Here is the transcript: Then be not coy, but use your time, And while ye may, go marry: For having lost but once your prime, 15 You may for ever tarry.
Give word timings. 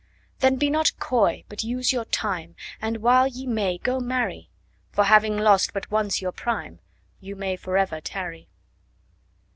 Then 0.39 0.55
be 0.55 0.71
not 0.71 0.97
coy, 0.97 1.43
but 1.47 1.63
use 1.63 1.93
your 1.93 2.05
time, 2.05 2.55
And 2.81 3.03
while 3.03 3.27
ye 3.27 3.45
may, 3.45 3.77
go 3.77 3.99
marry: 3.99 4.49
For 4.91 5.03
having 5.03 5.37
lost 5.37 5.73
but 5.73 5.91
once 5.91 6.23
your 6.23 6.31
prime, 6.31 6.79
15 7.19 7.29
You 7.29 7.35
may 7.35 7.55
for 7.55 7.77
ever 7.77 8.01
tarry. 8.01 8.49